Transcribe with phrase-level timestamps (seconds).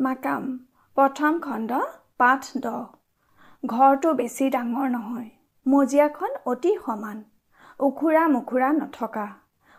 [0.00, 0.44] মাকাম।
[0.96, 1.78] প্ৰথম খণ্ড
[2.20, 2.78] পাঠ দহ
[3.64, 5.28] ঘৰটো বেছি ডাঙৰ নহয়।
[5.66, 7.18] মজিয়াখন অতি সমান।
[7.80, 9.26] উখুৰা মুখুৰা নথকা।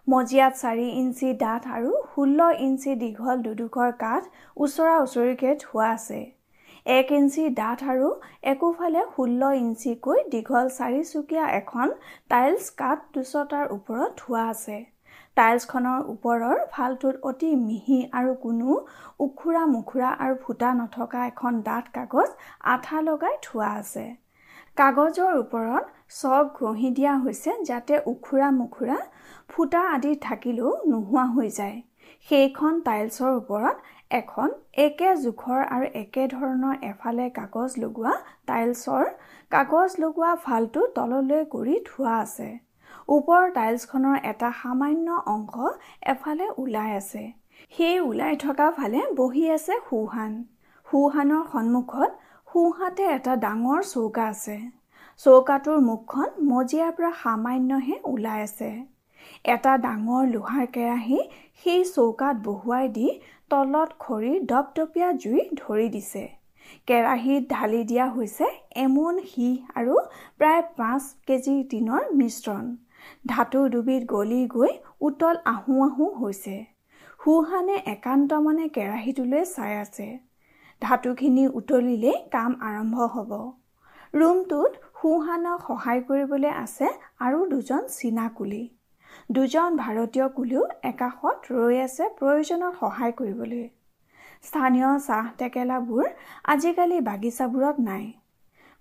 [0.08, 6.22] মজিয়াত চাৰি ইঞ্চি ডাঠ আৰু ষোল্ল ইঞ্চি দীঘল দুডোখৰ কাঠ ওচৰা ওচৰিকৈ থোৱা আছে।
[6.86, 8.14] এক ইঞ্চি ডাঠ আৰু
[8.54, 11.98] একোফালে ষোল্ল ইঞ্চিকৈ দীঘল চাৰিচুকীয়া এখন
[12.30, 14.78] টাইলছ কাঠ দুচটাৰ ওপৰত থোৱা আছে।
[15.38, 18.70] টাইলছখনৰ ওপৰৰ ফালটোত অতি মিহি আৰু কোনো
[19.26, 22.30] উখুৰা মুখুৰা আৰু ফুটা নথকা এখন ডাঠ কাগজ
[22.74, 24.06] আঠা লগাই থোৱা আছে।
[24.78, 25.84] কাগজৰ ওপৰত
[26.20, 28.98] চক ঘঁহি দিয়া হৈছে যাতে উখুৰা মুখুৰা
[29.52, 31.78] ফুটা আদি থাকিলেও নোহোৱা হৈ যায়।
[32.28, 33.76] সেইখন টাইলছৰ ওপৰত
[34.20, 34.50] এখন
[34.86, 38.14] একে জোখৰ আৰু একে ধৰণৰ এফালে কাগজ লগোৱা
[38.50, 39.06] টাইলছৰ
[39.52, 42.50] কাগজ লগোৱা ফালটো তললৈ কৰি থোৱা আছে।
[43.08, 45.56] ওপৰৰ টাইলছখনৰ এটা সামান্য অংশ
[46.14, 47.24] এফালে ওলাই আছে।
[47.72, 50.34] সেই ওলাই থকা ফালে বহি আছে সোহান।
[50.88, 52.12] সোহানৰ সন্মুখত
[52.48, 54.58] সোঁহাতে এটা ডাঙৰ চৌকা আছে।
[55.20, 58.72] চৌকাটোৰ মুখখন মজিয়াৰ পৰা সামান্যহে ওলাই আছে।
[59.46, 61.20] এটা ডাঙৰ লোহাৰ কেৰাহী
[61.64, 63.08] সেই চৌকাত বহুৱাই দি
[63.50, 66.24] তলত খৰি দপদপীয়া জুই ধৰি দিছে।
[66.88, 69.96] কেৰাহীত ঢালি দিয়া হৈছে এমোন সীহ আৰু
[70.40, 72.66] প্ৰায় পাঁচ কেজি টিনৰ মিশ্ৰণ।
[73.28, 74.72] ধাতু দুবিধ গলি গৈ
[75.02, 76.56] উতল আহোঁ আহোঁ হৈছে।
[77.20, 80.08] সুহানে একান্ত মানে কেৰাহীটোলৈ চাই আছে।
[80.82, 83.32] ধাতুখিনি উতলিলেই কাম আৰম্ভ হ'ব।
[84.14, 86.88] ৰুমটোত সুহানক সহায় কৰিবলৈ আছে
[87.20, 88.62] আৰু দুজন চীনা কুলি
[89.30, 93.64] দুজন ভাৰতীয় কুলিও একাষত ৰৈ আছে প্ৰয়োজনত সহায় কৰিবলৈ।
[94.44, 96.10] স্থানীয় চাহ টেকেলাবোৰ
[96.52, 98.06] আজিকালি বাগিচাবোৰত নাই।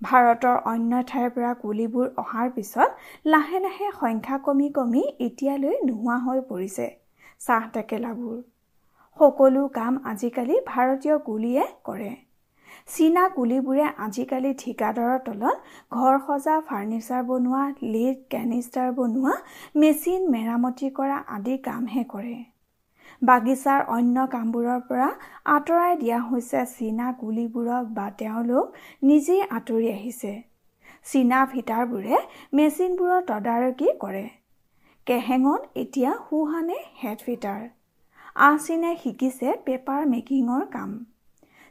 [0.02, 2.90] ভাৰতৰ অন্য ঠাইৰ পৰা কুলিবোৰ অহাৰ পিছত
[3.26, 6.86] লাহে লাহে সংখ্যা কমি কমি এতিয়ালৈ নোহোৱা হৈ পৰিছে।
[7.40, 8.38] চাহ টেকেলাবোৰ।
[9.18, 12.12] সকলো কাম আজিকালি ভাৰতীয় কুলিয়ে কৰে।
[12.88, 15.56] চীনা কুলিবোৰে আজিকালি ঠিকাদাৰৰ তলত
[15.96, 19.34] ঘৰ সজা ফাৰ্ণিচাৰ বনোৱা লিড কেনিষ্টাৰ বনোৱা
[19.76, 22.38] মেচিন মেৰামতি কৰা আদি কামহে কৰে।
[23.22, 25.08] বাগিচাৰ অন্য কামবোৰৰ পৰা
[25.54, 30.32] আঁতৰাই দিয়া হৈছে চীনা গুলীবোৰক বা তেওঁলোক নিজেই আঁতৰি আহিছে।
[31.06, 32.16] চীনা ফিটাৰবোৰে
[32.52, 34.24] মেচিনবোৰৰ তদাৰকী কৰে।
[35.06, 37.62] কেহেঙত এতিয়া সুহানে হেড ফিটাৰ
[38.46, 40.90] আহচীনে শিকিছে পেপাৰ মেকিঙৰ কাম।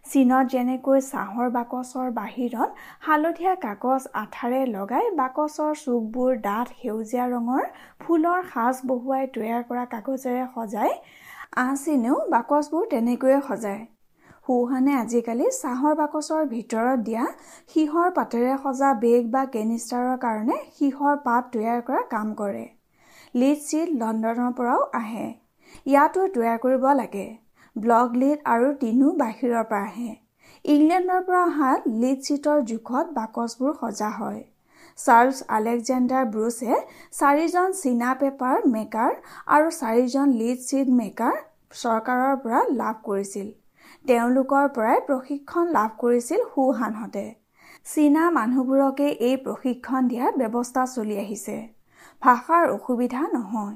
[0.05, 2.69] চীনত যেনেকৈ চাহৰ বাকচৰ বাহিৰত
[3.07, 7.63] হালধীয়া কাগজ আঠাৰে লগাই বাকচৰ চুকবোৰ ডাঠ সেউজীয়া ৰঙৰ
[8.01, 10.93] ফুলৰ সাজ বহুৱাই তৈয়াৰ কৰা কাগজেৰে সজাই
[11.53, 13.85] আহচিনেও বাকচবোৰ তেনেকৈয়ে সজায়।
[14.47, 17.25] সৌহানে আজিকালি চাহৰ বাকচৰ ভিতৰত দিয়া
[17.73, 22.63] সিহৰ পাতেৰে সজা বেগ বা কেনিষ্টাৰৰ কাৰণে সিহৰ পাত তৈয়াৰ কৰা কাম কৰে।
[23.35, 25.27] লিড চিট লণ্ডনৰ পৰাও আহে।
[25.85, 27.27] ইয়াতো তৈয়াৰ কৰিব লাগে।
[27.75, 30.11] ব্লক লিড আৰু টিনো বাহিৰৰ পৰা আহে।
[30.65, 34.41] ইংলেণ্ডৰ পৰা অহা লিড চিটৰ জোখত বাকচবোৰ সজা হয়।
[34.99, 36.71] চাৰ্লছ আলেকজেণ্ডাৰ ব্ৰুছে
[37.19, 39.11] চাৰিজন চীনা পেপাৰ মেকাৰ
[39.55, 41.35] আৰু চাৰিজন লিড চিড মেকাৰ
[41.81, 43.47] চৰকাৰৰ পৰা লাভ কৰিছিল।
[44.05, 47.25] তেওঁলোকৰ পৰাই প্ৰশিক্ষণ লাভ কৰিছিল সুহানহঁতে
[47.85, 51.57] চীনা মানুহবোৰকে এই প্ৰশিক্ষণ দিয়াৰ ব্যৱস্থা চলি আহিছে।
[52.21, 53.75] ভাষাৰ অসুবিধা নহয়।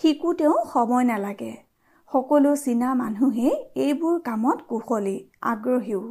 [0.00, 1.52] শিকোতেও সময় নালাগে।
[2.10, 3.54] সকলো চীনা মানুহেই
[3.84, 5.16] এইবোৰ কামত কুশলী
[5.50, 6.02] আগ্ৰহীও।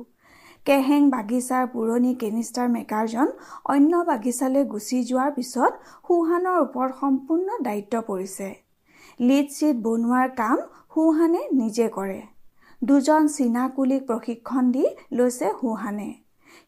[0.66, 3.30] কেহেং বাগিচাৰ পুৰণি কেনিষ্টাৰ মেকাৰজন
[3.74, 5.72] অন্য বাগিচালৈ গুচি যোৱাৰ পিছত
[6.08, 8.50] সুহানৰ ওপৰত সম্পূৰ্ণ দায়িত্ব পৰিছে।
[9.20, 10.58] লিড চিট বনোৱাৰ কাম
[10.94, 12.20] সুহানে নিজে কৰে।
[12.82, 16.10] দুজন চীনা কুলিক প্ৰশিক্ষণ দি লৈছে সুহানে।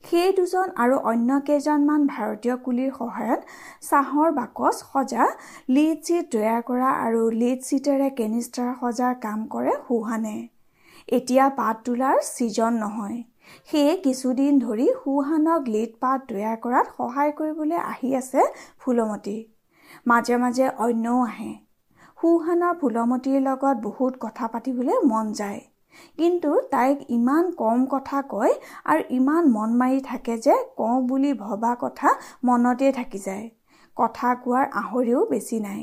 [0.03, 3.41] সেই দুজন আৰু অন্য কেইজনমান ভাৰতীয় কুলিৰ সহায়ত
[3.89, 5.27] চাহৰ বাকচ সজা
[5.75, 10.37] লিড চিট তৈয়াৰ কৰা আৰু লিড চিটেৰে কেনিষ্টাৰ সজাৰ কাম কৰে সুহানে।
[11.17, 13.19] এতিয়া পাত তোলাৰ ছিজন নহয়।
[13.69, 18.41] সেয়ে কিছুদিন ধৰি সুহানক লিড পাত তৈয়াৰ কৰাত সহায় কৰিবলৈ আহি আছে
[18.79, 19.37] ফুলমতী।
[20.07, 21.51] মাজে মাজে অন্যও আহে।
[22.19, 25.61] সুহানৰ ফুলমতীৰ লগত বহুত কথা পাতিবলৈ মন যায়।
[26.17, 28.53] কিন্তু তাইক ইমান কম কথা কয়
[28.85, 32.09] আৰু ইমান মন মাৰি থাকে যে কওঁ বুলি ভবা কথা
[32.43, 33.49] মনতে থাকি যায়।
[33.97, 35.81] কথা কোৱাৰ আহৰিও বেছি নাই।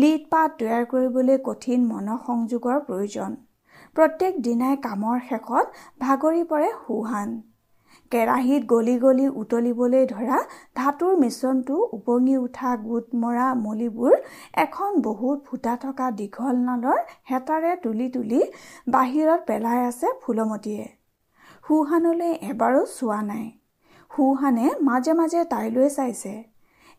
[0.00, 3.30] লিড পাত তৈয়াৰ কৰিবলৈ কঠিন মনসংযোগৰ প্ৰয়োজন।
[3.96, 5.66] প্ৰত্যেক দিনাই কামৰ শেষত
[6.00, 7.34] ভাগৰি পৰে সুহান
[8.12, 10.38] কেৰাহীত গলি গলি উতলিবলৈ ধৰা
[10.76, 14.16] ধাতুৰ মিশ্ৰণটো উপঙি উঠা গোট মৰা মলিবোৰ
[14.64, 16.98] এখন বহুত ফুটা থকা দীঘল নালৰ
[17.30, 18.40] হেতাৰে তুলি তুলি
[18.88, 20.84] বাহিৰত পেলাই আছে ফুলমতীয়ে।
[21.64, 23.46] সুহানলৈ এবাৰো চোৱা নাই।
[24.10, 26.34] সুহানে মাজে মাজে তাইলৈ চাইছে।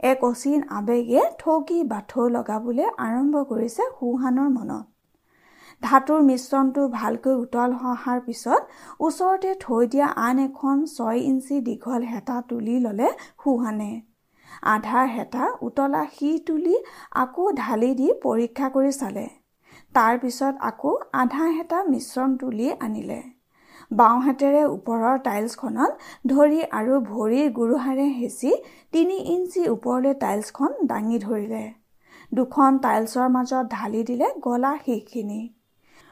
[0.03, 4.94] এক অচিন আৱেগে ঠগি বাথৌ লগাবলৈ আৰম্ভ কৰিছে সুহানৰ মনত।
[5.85, 8.61] ধাতুৰ মিশ্ৰণটো ভালকৈ উতল অহাৰ পিছত
[9.07, 13.09] ওচৰতে থৈ দিয়া আন এখন ছয় ইঞ্চি দীঘল হেতা তুলি ল'লে
[13.43, 13.91] সুহানে
[14.73, 16.75] আধা হেতা উতলা সি তুলি
[17.23, 19.25] আকৌ ঢালি দি পৰীক্ষা কৰি চালে।
[19.95, 20.91] তাৰ পিছত আকৌ
[21.21, 23.19] আধা হেতা মিশ্ৰণ তুলি আনিলে।
[23.91, 25.91] বাওঁহাতেৰে ওপৰৰ টাইলছখনত
[26.31, 28.51] ধৰি আৰু ভৰিৰ গুৰুহাৰে হেঁচি
[28.93, 31.63] তিনি ইঞ্চি ওপৰলৈ টাইলছখন দাঙি ধৰিলে।
[32.31, 35.41] দুখন টাইলছৰ মাজত ঢালি দিলে গলা শিখখিনি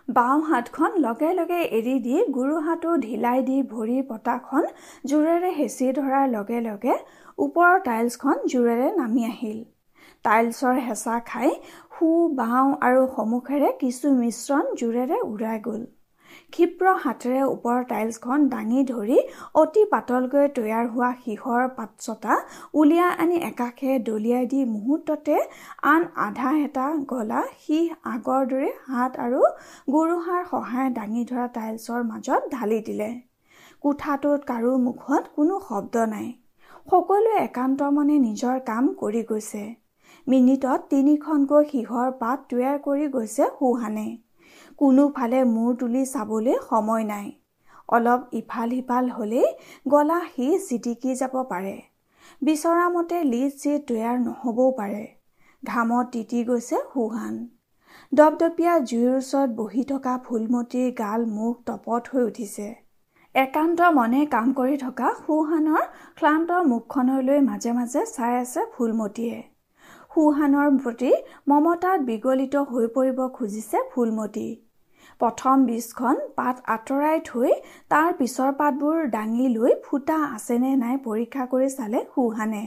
[0.07, 4.65] বাওঁ হাতখন লগে লগে এৰি দি গুৰু হাতো ঢিলাই দি ভৰিৰ পতাখন
[5.11, 6.97] জোৰেৰে হেঁচি ধৰাৰ লগে লগে
[7.37, 9.59] ওপৰৰ টাইলছখন জোৰেৰে নামি আহিল।
[10.25, 11.49] টাইলছৰ হেঁচা খাই
[11.95, 15.81] সু বাওঁ আৰু সন্মুখেৰে কিছু মিশ্ৰণ জোৰেৰে উৰাই গ'ল।
[16.53, 19.15] ক্ষীপ্ৰ হাতেৰে ওপৰৰ টাইলছখন দাঙি ধৰি
[19.61, 22.35] অতি পাতলকৈ তৈয়াৰ হোৱা শিহৰ পাতচতা
[22.79, 25.37] উলিয়াই আনি একাষে দলিয়াই দি মুহূৰ্ততে
[25.91, 29.41] আন আধা হেতা গলা শিহ আগৰ দৰে হাত আৰু
[29.93, 33.09] গুৰুহাৰ সহায়ে দাঙি ধৰা টাইলছৰ মাজত ঢালি দিলে।
[33.83, 36.27] কোঠাটোত কাৰো মুখত কোনো শব্দ নাই।
[36.91, 39.63] সকলোৱে একান্ত মনে নিজৰ কাম কৰি গৈছে।
[40.27, 44.05] মিনিটত তিনিখনকৈ শিহৰ পাত তৈয়াৰ কৰি গৈছে সুহানে।
[44.79, 47.27] কোনোফালে মূৰ তুলি চাবলৈ সময় নাই।
[47.89, 49.47] অলপ ইফাল সিফাল হ'লেই
[49.93, 51.75] গলা সি চিটিকি যাব পাৰে।
[52.41, 55.03] বিচৰা মতে লিজ চিট তৈয়াৰ নহ'বও পাৰে।
[55.63, 57.35] ঘামত তিতি গৈছে সুহান
[58.13, 62.67] দপদপীয়া জুইৰ ওচৰত বহি থকা ফুলমতীৰ গাল মুখ তপত হৈ উঠিছে।
[63.35, 65.83] একান্ত মনে কাম কৰি থকা সুহানৰ
[66.19, 69.37] ক্লান্ত মুখখনলৈ মাজে মাজে চাই আছে ফুলমতীয়ে।
[70.13, 71.11] সুহানৰ প্ৰতি
[71.49, 74.47] মমতাত বিগলিত হৈ পৰিব খুজিছে ফুলমতী।
[75.23, 77.51] প্ৰথম বীজখন পাত আঁতৰাই থৈ
[77.89, 82.63] তাৰ পিছৰ পাতবোৰ দাঙি লৈ ফুটা আছেনে নাই পৰীক্ষা কৰি চালে সুহানে।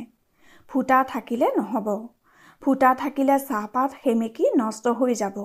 [0.70, 1.88] ফুটা থাকিলে নহ'ব।
[2.62, 5.36] ফুটা থাকিলে চাহপাত সেমেকি নষ্ট হৈ যাব।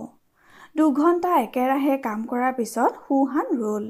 [0.76, 3.86] দুঘণ্টা একেৰাহে কাম কৰাৰ পিছত সুহান ৰ'ল।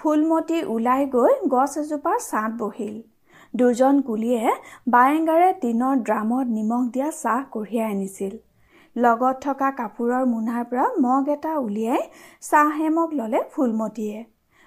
[0.00, 2.96] ফুলমতী ওলাই গৈ গছ এজোপাৰ ছাঁত বহিল।
[3.54, 4.42] দুজন কুলিয়ে
[4.88, 8.34] বায়েংগাৰে টিনৰ ড্ৰামত নিমখ দিয়া চাহ কঢ়িয়াই আনিছিল।
[8.96, 12.02] লগত থকা কাপোৰৰ মোনাৰ পৰা মগ এটা উলিয়াই
[12.40, 14.18] চাহ হেমক ল'লে ফুলমতীয়ে।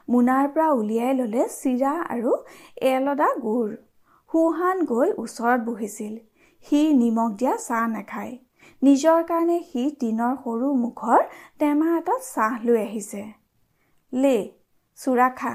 [0.07, 2.33] মোনাৰ পৰা উলিয়াই ল'লে চিৰা আৰু
[2.89, 3.69] এলদা গুৰ
[4.31, 6.13] সুহান গৈ ওচৰত বহিছিল।
[6.65, 8.33] সি নিমখ দিয়া চাহ নাখায়।
[8.81, 11.21] নিজৰ কাৰণে সি টিনৰ সৰু মুখৰ
[11.59, 13.23] টেমা এটাত চাহ লৈ আহিছে।
[14.13, 14.35] লে
[14.97, 15.53] চোৰা খা।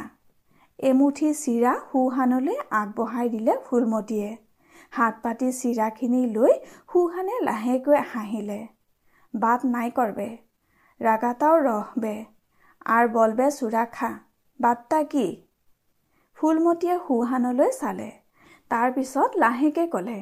[0.79, 4.31] এমুঠি চিৰা সুহানলৈ আগবঢ়াই দিলে ফুলমতীয়ে।
[4.93, 6.53] হাত পাতি চিৰাখিনি লৈ
[6.93, 8.59] সুহানে লাহেকৈ হাঁহিলে।
[9.35, 10.29] বাট নাই কৰবে।
[11.00, 12.15] ৰাগাতাও ৰহবে।
[12.87, 14.11] আৰ বলবে চোৰা খা
[14.61, 15.25] বাটটা কি?
[16.37, 18.11] ফুলমতীয়ে সুহানলৈ চালে।
[18.71, 20.19] তাৰপিছত লাহেকে ক'লে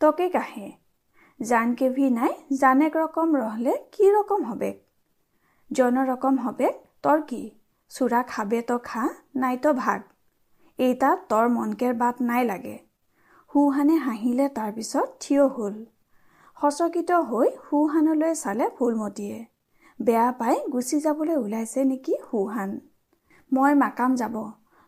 [0.00, 0.68] তকে কাহে?
[1.40, 4.78] জান কেভি নাই জানেক ৰকম ৰহলে কি ৰকম হবেক?
[5.70, 7.42] জন ৰকম হবেক তৰ কি?
[7.90, 10.00] চোৰা খাবে তো খা নাই তো ভাগ।
[10.78, 12.76] এইটা তৰ মনকেৰ বাট নাই লাগে।
[13.52, 15.74] সুহানে হাঁহিলে তাৰপিছত থিয় হ'ল।
[16.56, 19.46] সচকিত হৈ সুহানলৈ চালে ফুলমতীয়ে।
[20.00, 22.70] বেয়া পাই গুচি যাবলৈ ওলাইছে নেকি সুহান?
[23.52, 24.36] মই মাকাম যাব।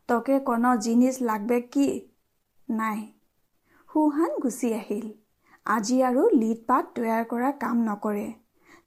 [0.08, 1.88] তকে কণ জিনিছ লাগবে কি?
[2.69, 3.00] নাই।
[3.88, 5.06] সুহান গুচি আহিল।
[5.67, 8.32] আজি আৰু লিড পাত তৈয়াৰ কৰা কাম নকৰে।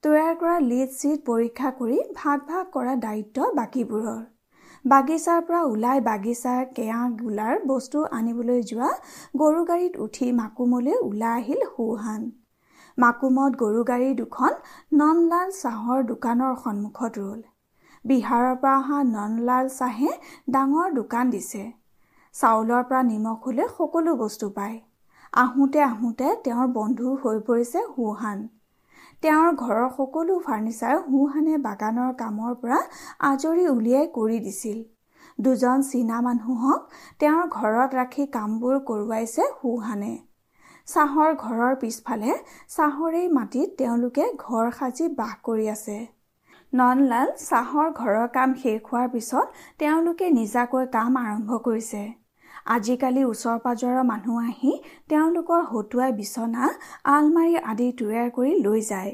[0.04, 4.20] তৈয়াৰ কৰা লিড চিট পৰীক্ষা কৰি ভাগ ভাগ কৰা দায়িত্ব বাকীবোৰৰ।
[4.88, 8.92] বাগিচাৰ পৰা ওলাই বাগিচাৰ কেয়া গোলাৰ বস্তু আনিবলৈ যোৱা
[9.42, 12.22] গৰু গাড়ীত উঠি মাকুমলৈ ওলাই আহিল সুহান।
[12.98, 14.56] মাকুমত গৰু গাড়ী দুখন
[15.02, 17.42] ননলাল চাহৰ দোকানৰ সন্মুখত ৰ'ল।
[18.06, 20.14] বিহাৰৰ পৰা অহা ননলাল চাহে
[20.50, 21.64] ডাঙৰ দোকান দিছে।
[22.36, 24.78] চাউলৰ পৰা নিমখলৈ সকলো বস্তু পায়।
[25.34, 28.48] আহোঁতে আহোঁতে তেওঁৰ বন্ধু হৈ পৰিছে সুহান।
[29.24, 32.80] তেওঁৰ ঘৰৰ সকলো ফাৰ্ণিচাৰ সুহানে বাগানৰ কামৰ পৰা
[33.30, 34.78] আজৰি উলিয়াই কৰি দিছিল।
[35.40, 40.12] দুজন চীনা মানুহক তেওঁৰ ঘৰত ৰাখি কামবোৰ কৰোৱাইছে সুহানে।
[40.88, 42.36] চাহৰ ঘৰৰ পিছফালে
[42.76, 45.98] চাহৰেই মাটিত তেওঁলোকে ঘৰ সাজি বাস কৰি আছে।
[46.74, 49.46] ননলাল চাহৰ ঘৰৰ কাম শেষ হোৱাৰ পিছত
[49.80, 52.02] তেওঁলোকে নিজাকৈ কাম আৰম্ভ কৰিছে।
[52.76, 54.72] আজিকালি ওচৰ পাজৰৰ মানুহ আহি
[55.10, 56.70] তেওঁলোকৰ হতুৱাই বিচনা
[57.16, 59.14] আলমাৰি আদি তৈয়াৰ কৰি লৈ যায়।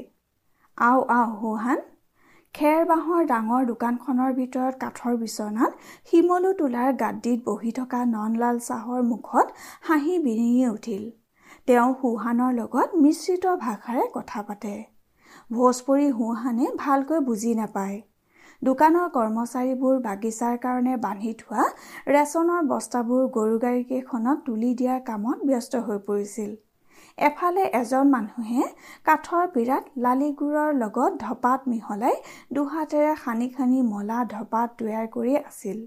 [0.78, 1.82] আও আও সুহান
[2.54, 5.72] খেৰ বাঁহৰ ডাঙৰ দোকানখনৰ ভিতৰত কাঠৰ বিচনাত
[6.10, 9.46] শিমলু তোলাৰ গাদীত বহি থকা ননলাল চাহৰ মুখত
[9.88, 11.04] হাঁহি বিৰিঙি উঠিল।
[11.68, 14.74] তেওঁ সুহানৰ লগত মিশ্ৰিত ভাষাৰে কথা পাতে।
[15.50, 17.96] ভোজপুৰী সুহানে ভালকৈ বুজি নাপায়।
[18.66, 21.64] দোকানৰ কৰ্মচাৰীবোৰ বাগিচাৰ কাৰণে বান্ধি থোৱা
[22.14, 26.54] ৰেচনৰ বস্তাবোৰ গৰু গাড়ীকেইখনত তুলি দিয়াৰ কামত ব্যস্ত হৈ পৰিছিল।
[27.18, 28.68] এফালে এজন মানুহে
[29.04, 32.16] কাঠৰ বিৰাট লালিগুৰৰ লগত ধপাত মিহলাই
[32.54, 35.78] দুহাতেৰে সানি সানি মলা ধপাত তৈয়াৰ কৰি আছিল।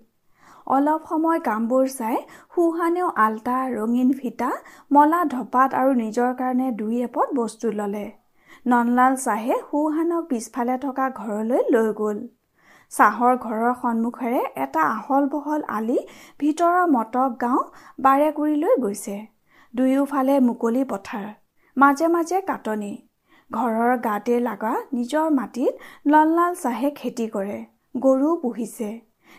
[0.68, 2.16] অলপ সময় কামবোৰ চাই
[2.56, 4.54] সুহানেও আল্টা ৰঙীন ফিটা
[4.92, 8.08] মলা ধপাত আৰু নিজৰ কাৰণে দুই এপদ বস্তু ল'লে।
[8.66, 12.28] ননলাল চাহে সুহানক পিছফালে থকা ঘৰলৈ লৈ গ'ল।
[12.92, 15.98] চাহৰ ঘৰৰ সন্মুখেৰে এটা আহল বহল আলি
[16.40, 17.64] ভিতৰৰ মটক গাঁও
[18.06, 19.18] বাৰেকুৰিলৈ গৈছে।
[19.74, 21.26] দুয়োফালে মুকলি পথাৰ
[21.78, 22.94] মাজে মাজে কাটনি।
[23.50, 25.74] ঘৰৰ গাতে লগা নিজৰ মাটিত
[26.14, 27.60] লনলাল চাহে খেতি কৰে
[27.96, 28.90] গৰু পুহিছে।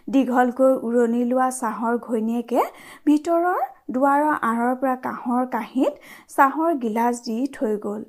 [0.09, 2.61] দীঘলকৈ উৰণি লোৱা চাহৰ ঘৈণীয়েকে
[3.07, 3.61] ভিতৰৰ
[3.95, 5.95] দুৱাৰৰ আঁৰৰ পৰা কাঁহৰ কাঁহীত
[6.37, 8.03] চাহৰ গিলাচ দি থৈ গ'ল।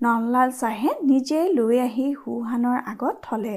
[0.00, 3.56] নললাল চাহে নিজেই লৈ আহি সুহানৰ আগত থলে।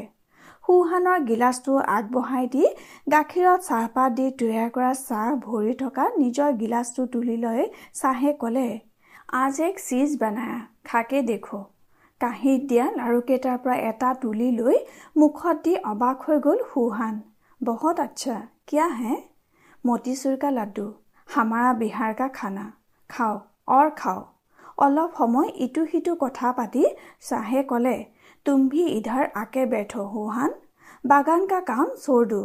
[0.63, 2.63] সুহানৰ গিলাচটো আগবঢ়াই দি
[3.11, 7.61] গাখীৰত চাহপাত দি তৈয়াৰ কৰা চাহ ভৰি থকা নিজৰ গিলাচটো তুলি লৈ
[7.93, 8.67] চাহে ক'লে
[9.33, 11.59] আজ এক চিজ বানায়া খাকে দেখো
[12.21, 14.77] কাঁহীত দিয়া লাড়ুকেইটাৰ পৰা এটা তুলি লৈ
[15.17, 17.15] মুখত দি অবাক হৈ গ'ল সুহান
[17.61, 18.35] বহুত আচ্ছা
[18.67, 19.13] কিয়া হে?
[19.85, 20.87] মতিচুৰ কা লাড্ডু
[21.29, 22.65] হামাৰা বিহাৰ কা খানা
[23.09, 23.35] খাও
[23.77, 24.19] অৰ খাও
[24.77, 26.83] অলপ সময় ইটো সিটো কথা পাতি
[27.21, 27.97] চাহে ক'লে
[28.46, 30.54] तुम भी इधर आके बैठो हुहान
[31.04, 32.42] बागान का काम छोड़ दो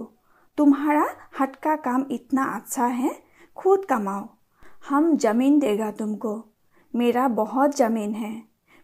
[0.57, 1.05] तुम्हारा
[1.39, 3.11] हट का काम इतना अच्छा है
[3.57, 4.27] खुद कमाओ
[4.89, 6.33] हम जमीन देगा तुमको
[6.93, 8.33] मेरा बहुत जमीन है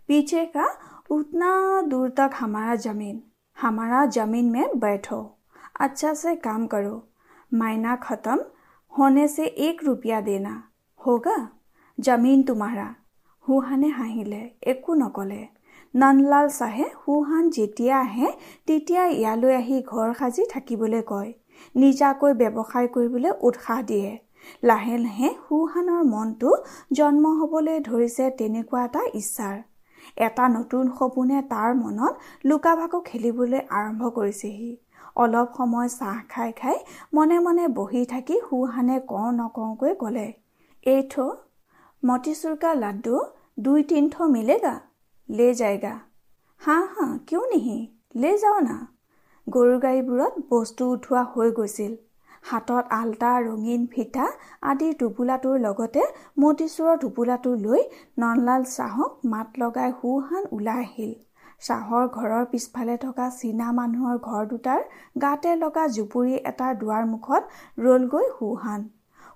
[0.10, 0.68] पीछे का
[1.12, 1.50] उतना
[1.82, 3.22] दूर तक हमारा जमीन
[3.58, 5.22] हमारा जमीन में बैठो
[5.80, 6.96] अच्छा से काम करो
[7.54, 8.40] मायना खत्म
[8.94, 10.62] होने से एक रुपया देना
[11.00, 11.38] होगा
[11.98, 12.96] जमीन तुम्हारा
[13.46, 14.42] हुहाने हाहिले
[14.72, 15.42] একো নকলে
[15.95, 18.29] নন্দলাল চাহে সুহান যেতিয়া আহে
[18.67, 21.31] তেতিয়া ইয়ালৈ আহি ঘৰ সাজি থাকিবলৈ কয়।
[21.75, 24.11] নিজাকৈ ব্যৱসায় কৰিবলৈ উৎসাহ দিয়ে।
[24.69, 26.51] লাহে লাহে সুহানৰ মনটো
[26.99, 29.57] জন্ম হ'বলৈ ধৰিছে তেনেকুৱা এটা ইচ্ছাৰ।
[30.27, 32.15] এটা নতুন সপোনে তাৰ মনত
[32.49, 34.71] লুকা ভাকু খেলিবলৈ আৰম্ভ কৰিছেহি।
[35.17, 36.79] অলপ সময় চাহ খাই খাই
[37.17, 40.27] মনে মনে বহি থাকি সুহানে কওঁ নকওঁকৈ ক'লে
[40.87, 41.15] এইথ
[42.03, 43.15] মতিচুৰকা লাড্ডু
[43.65, 44.75] দুই তিনিথ মিলেগা?
[45.39, 45.95] লে যায়গা
[46.63, 47.79] হা হা কিয় নিহি
[48.23, 48.77] লে যাওঁ না
[49.47, 51.93] গৰু গাড়ীবোৰত বস্তু উঠোৱা হৈ গৈছিল।
[52.49, 54.27] হাতত আল্টা ৰঙীন ফিটা
[54.71, 56.03] আদিৰ টোপোলাটোৰ লগতে
[56.43, 57.83] মতিচুৰৰ টোপোলাটো লৈ
[58.23, 61.13] ননলাল চাহক মাত লগাই সুহান ওলাই আহিল।
[61.67, 64.81] চাহৰ ঘৰৰ পিছফালে থকা চীনা মানুহৰ ঘৰ দুটাৰ
[65.25, 67.43] গাতে লগা জুপুৰি এটাৰ দুৱাৰ মুখত
[67.85, 68.81] ৰলগৈ সুহান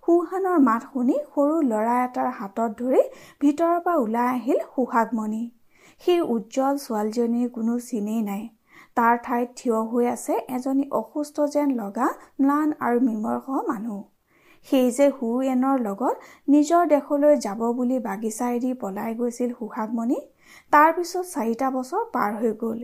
[0.04, 3.02] সুহানৰ মাত শুনি সৰু ল'ৰা এটাৰ হাতত ধৰি
[3.42, 5.44] ভিতৰৰ পৰা ওলাই আহিল সুহাগমণি।
[6.02, 8.42] সেই উজ্জ্বল ছোৱালীজনীৰ কোনো চিনেই নাই।
[8.96, 12.08] তাৰ ঠাইত থিয় হৈ আছে এজনী অসুস্থ যেন লগা
[12.42, 13.98] ম্লান আৰু বিমৰ্ষ মানুহ।
[14.68, 16.16] সেই যে হু এনৰ লগত
[16.48, 20.18] নিজৰ দেশলৈ যাব বুলি বাগিচা এৰি পলাই গৈছিল সুহাগমণি
[20.72, 22.80] তাৰপিছত চাৰিটা বছৰ পাৰ হৈ গ'ল।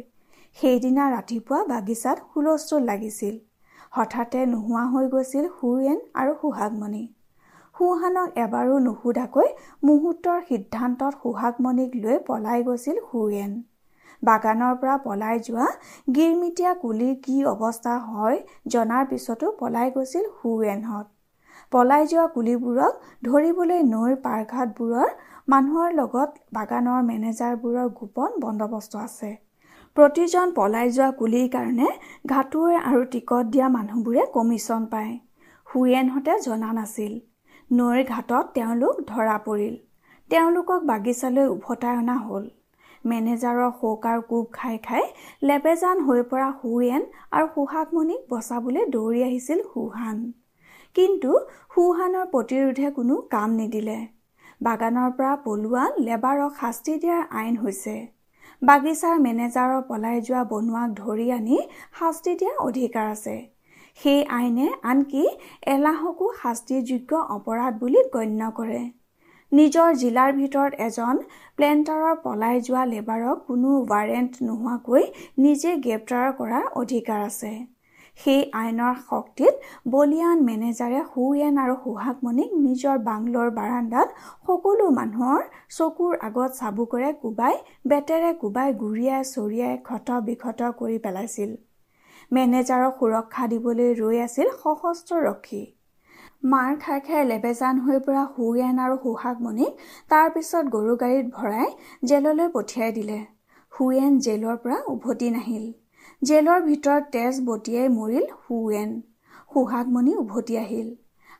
[0.59, 3.35] সেইদিনা ৰাতিপুৱা বাগিচাত হুলস্থুল লাগিছিল।
[3.90, 7.02] হঠাতে নোহোৱা হৈ গৈছিল হুয়েন আৰু সুহাগমণি।
[7.82, 9.48] সুহানক এবাৰো নুসুধাকৈ
[9.82, 13.56] মুহূৰ্তৰ সিদ্ধান্তত সুহাগমণিক লৈ পলাই গৈছিল হুয়েন
[14.22, 15.66] বাগানৰ পৰা পলাই যোৱা
[16.18, 18.38] গিৰমিটীয়া কুলিৰ কি অৱস্থা হয়
[18.74, 21.06] জনাৰ পিছতো পলাই গৈছিল হুয়েনহঁত
[21.72, 25.10] পলাই যোৱা কুলিবোৰক ধৰিবলৈ নৈৰ পাৰঘাটবোৰৰ
[25.48, 29.32] মানুহৰ লগত বাগানৰ মেনেজাৰবোৰৰ গোপন বন্দবস্ত আছে।
[29.96, 31.90] প্ৰতিজন পলাই যোৱা কুলিৰ কাৰণে
[32.30, 35.12] ঘাটুৱে আৰু টিকট দিয়া মানুহবোৰে কমিশ্যন পায়।
[35.66, 37.20] হুয়েনহঁতে জনা নাছিল।
[37.72, 39.74] নৈৰ ঘাটত তেওঁলোক ধৰা পৰিল।
[40.30, 42.44] তেওঁলোকক বাগিচালৈ উভতাই অনা হ'ল।
[43.04, 45.04] মেনেজাৰৰ শৌকাৰ কোব খাই খাই
[45.42, 50.18] লেবেজান হৈ পৰা সুয়েন আৰু সুহাগমণিক বচাবলৈ দৌৰি আহিছিল সুহান।
[50.96, 51.30] কিন্তু
[51.74, 53.98] সুহানৰ প্ৰতিৰোধে কোনো কাম নিদিলে।
[54.60, 57.96] বাগানৰ পৰা পলোৱা লেবাৰক শাস্তি দিয়াৰ আইন হৈছে।
[58.62, 61.56] বাগিচাৰ মেনেজাৰৰ পলাই যোৱা বনোৱাক ধৰি আনি
[61.98, 63.36] শাস্তি দিয়াৰ অধিকাৰ আছে।
[63.99, 65.25] সেই আইনে আনকি
[65.75, 68.82] এলাহকো শাস্তিযোগ্য অপৰাধ বুলি গণ্য কৰে।
[69.52, 71.18] নিজৰ জিলাৰ ভিতৰত এজন
[71.58, 75.04] প্লেণ্টাৰৰ পলাই যোৱা লেবাৰক কোনো ৱাৰেণ্ট নোহোৱাকৈ
[75.44, 77.52] নিজে গ্ৰেপ্তাৰ কৰাৰ অধিকাৰ আছে।
[78.18, 79.54] সেই আইনৰ শক্তিত
[79.92, 84.08] বলিয়ান মেনেজাৰে সুয়েন আৰু সুহাগমণিক নিজৰ বাংলোৰ বাৰাণ্ডাত
[84.46, 85.40] সকলো মানুহৰ
[85.76, 87.54] চকুৰ আগত চাবুকেৰে কোবাই
[87.90, 91.50] বেতেৰে কোবাই গুৰিয়াই চৰিয়াই ক্ষত বিক্ষত কৰি পেলাইছিল।
[92.30, 95.62] মেনেজাৰক সুৰক্ষা দিবলৈ ৰৈ আছিল সশস্ত্ৰ ৰক্ষী।
[96.52, 99.72] মাৰ খাই খাই লেবেজান হৈ পৰা সুয়েন আৰু সুহাগমণিক
[100.10, 101.68] তাৰপিছত গৰু গাড়ীত ভৰাই
[102.10, 103.18] জেললৈ পঠিয়াই দিলে।
[103.72, 105.64] সুয়েন জেলৰ পৰা উভতি নাহিল।
[106.22, 108.90] জেলৰ ভিতৰত তেজ বটিয়াই মৰিল সুয়েন
[109.54, 110.88] সুহাগমণি উভতি আহিল।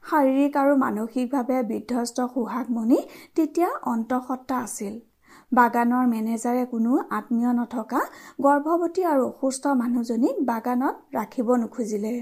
[0.04, 3.00] শাৰীৰিক আৰু মানসিকভাৱে বিধ্বস্ত সুহাগমণি
[3.36, 4.94] তেতিয়া অন্তঃসত্তা আছিল।
[5.52, 8.00] বাগানৰ মেনেজাৰে কোনো আত্মীয় নথকা
[8.44, 12.14] গৰ্ভৱতী আৰু অসুস্থ মানুহজনীক বাগানত ৰাখিব নোখোজিলে।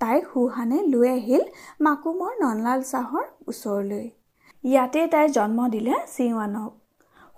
[0.00, 1.42] তাইক সুহানে লৈ আহিল
[1.86, 4.06] মাকুমৰ ননলাল শ্বাহৰ ওচৰলৈ।
[4.64, 6.70] ইয়াতে তাই জন্ম দিলে চিৱানক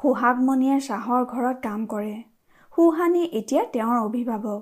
[0.01, 2.15] সুহাগমণিয়ে শ্বাহৰ ঘৰত কাম কৰে।
[2.75, 4.61] সুহানি এতিয়া তেওঁৰ অভিভাৱক।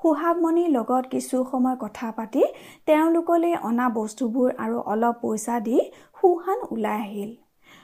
[0.00, 2.42] সুহাগমণিৰ লগত কিছু সময় কথা পাতি
[2.86, 5.76] তেওঁলোকলৈ অনা বস্তুবোৰ আৰু অলপ পইচা দি
[6.18, 7.32] সুহান ওলাই আহিল।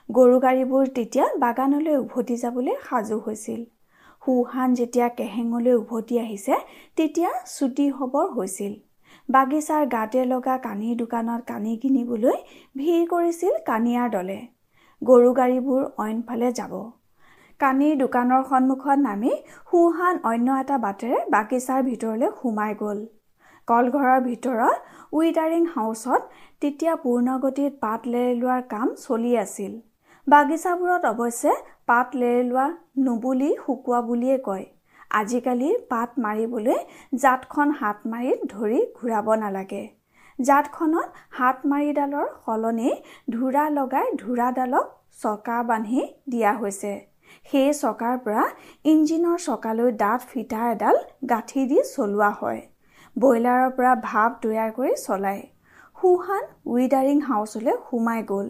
[0.09, 3.61] গৰু গাড়ীবোৰ তেতিয়া বাগানলৈ উভতি যাবলৈ সাজু হৈছিল।
[4.23, 6.57] সুহান যেতিয়া কেহেঙলৈ উভতি আহিছে
[6.97, 8.73] তেতিয়া ছুটি হবৰ হৈছিল।
[9.29, 12.37] বাগিচাৰ গাতে লগা কানিৰ দোকানত কানি কিনিবলৈ
[12.77, 14.39] ভিৰ কৰিছিল কানিয়াৰ দলে।
[15.03, 16.75] গৰু গাড়ীবোৰ অইনফালে যাব।
[17.61, 19.33] কানিৰ দোকানৰ সন্মুখত নামি
[19.71, 22.99] সুহান অন্য এটা বাটেৰে বাগিচাৰ ভিতৰলৈ সোমাই গ'ল।
[23.69, 24.77] কলঘৰৰ ভিতৰত
[25.17, 26.21] উইডাৰিং হাউচত
[26.61, 29.73] তেতিয়া পূৰ্ণগতিত পাত লেৰেলোৱাৰ কাম চলি আছিল।
[30.27, 31.53] বাগিচাবোৰত অৱশ্যে
[31.91, 32.67] পাত লেৰেলোৱা
[33.07, 34.65] নুবুলি শুকোৱা বুলিয়ে কয়।
[35.21, 36.79] আজিকালি পাত মাৰিবলৈ
[37.23, 39.81] জাতখন হাত মাৰিত ধৰি ঘূৰাব নালাগে।
[40.39, 42.95] জাতখনত হাত মাৰিডালৰ সলনি
[43.35, 44.87] ধোৰা লগাই ধোৰাডালক
[45.23, 46.95] চকা বান্ধি দিয়া হৈছে।
[47.51, 48.47] সেই চকাৰ পৰা
[48.93, 50.97] ইঞ্জিনৰ চকালৈ ডাঠ ফিটা এডাল
[51.31, 52.61] গাঁঠি দি চলোৱা হয়।
[53.17, 55.43] ব্ৰইলাৰৰ পৰা ভাপ তৈয়াৰ কৰি চলায়।
[55.99, 58.49] সুহান উইডাৰিং হাউচলৈ সোমাই গ'ল।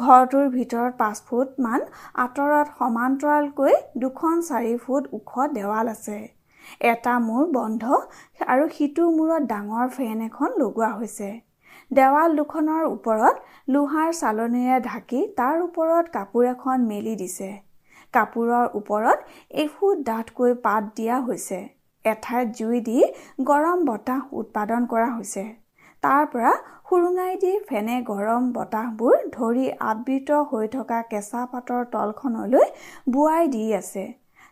[0.00, 1.80] ঘৰটোৰ ভিতৰত পাঁচ ফুটমান
[2.24, 6.18] আঁতৰত সমান্তৰালকৈ দুখন চাৰি ফুট ওখ দেৱাল আছে।
[6.88, 7.82] এটা মূৰ বন্ধ
[8.52, 11.30] আৰু সিটো মূৰত ডাঙৰ ফেন এখন লগোৱা হৈছে।
[11.90, 13.36] দেৱাল দুখনৰ ওপৰত
[13.74, 17.50] লোহাৰ চালনীৰে ঢাকি তাৰ ওপৰত কাপোৰ এখন মেলি দিছে।
[18.14, 19.18] কাপোৰৰ ওপৰত
[19.62, 21.58] এফুট ডাঠকৈ পাত দিয়া হৈছে।
[22.04, 22.98] এঠাইত জুই দি
[23.48, 25.44] গৰম বতাহ উৎপাদন কৰা হৈছে।
[26.02, 26.52] তাৰ পৰা
[26.88, 32.66] সুৰুঙাই দি ফেনে গৰম বতাহবোৰ ধৰি আবৃত হৈ থকা কেঁচা পাতৰ তলখনলৈ
[33.10, 34.04] বোৱাই দি আছে।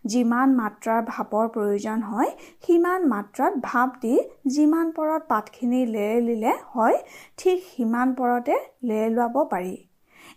[0.04, 2.30] যিমান মাত্ৰাৰ ভাপৰ প্ৰয়োজন হয়
[2.66, 4.14] সিমান মাত্ৰাত ভাপ দি
[4.46, 6.96] যিমান পৰত পাতখিনি লেৰেলিলে হয়
[7.36, 9.76] ঠিক সিমান পৰতে লেৰেলোৱাব পাৰি।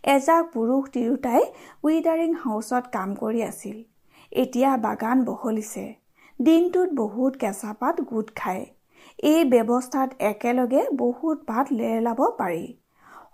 [0.10, 1.42] এজাক পুৰুষ তিৰোতাই
[1.84, 3.78] উইডাৰিং হাউচত কাম কৰি আছিল।
[4.32, 5.86] এতিয়া বাগান বহলিছে।
[6.40, 8.66] দিনটোত বহুত কেঁচা পাত গোট খায়।
[9.24, 12.64] এই ব্যৱস্থাত একেলগে বহুত পাত লেৰেলাব পাৰি।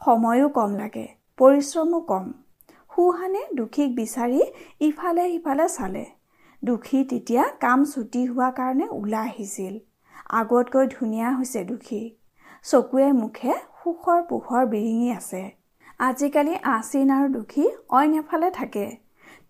[0.06, 1.06] সময়ো কম লাগে
[1.40, 2.26] পৰিশ্ৰমো কম।
[2.92, 4.42] সুহানে দুখীক বিচাৰি
[4.80, 6.06] ইফালে সিফালে চালে।
[6.64, 9.74] দুখী তেতিয়া কাম ছুটি হোৱাৰ কাৰণে ওলাই আহিছিল।
[10.30, 12.02] আগতকৈ ধুনীয়া হৈছে দুখী।
[12.66, 15.44] চকুৱে মুখে সুখৰ পোহৰ বিৰিঙি আছে।
[16.00, 17.66] আজিকালি আচিন আৰু দুখী
[18.00, 18.86] অইন এফালে থাকে।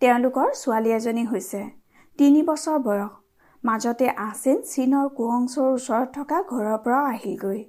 [0.00, 1.60] তেওঁলোকৰ ছোৱালী এজনী হৈছে।
[2.18, 3.10] তিনি বছৰ বয়স।
[3.64, 7.60] মাজতে আচিন চীনৰ কুৱংচৰ ওচৰত থকা ঘৰৰ পৰা আহিলগৈ।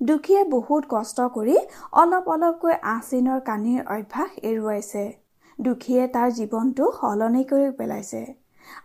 [0.00, 1.56] দুখীয়ে বহুত কষ্ট কৰি
[2.02, 5.04] অলপ অলপকৈ আচিনৰ কানিৰ অভ্যাস এৰুৱাইছে।
[5.58, 8.22] দুখীয়ে তাৰ জীৱনটো সলনি কৰি পেলাইছে।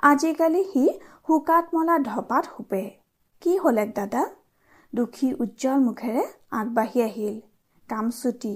[0.01, 0.83] আজিকালি সি
[1.27, 2.83] শুকাত মলা ধপাত সোপে
[3.41, 4.23] কি হলেক দাদা?
[4.93, 6.23] দুখী উজ্জ্বল মুখেৰে
[6.59, 7.37] আগবাঢ়ি আহিল।
[7.89, 8.53] কাম চুটি